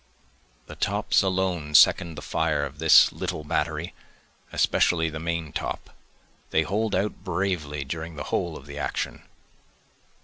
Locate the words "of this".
2.65-3.11